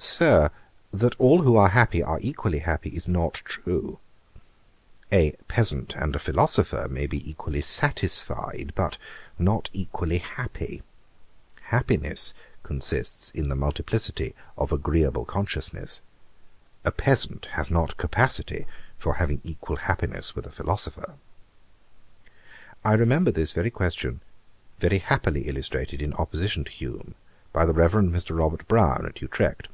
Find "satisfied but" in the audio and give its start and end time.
7.62-8.96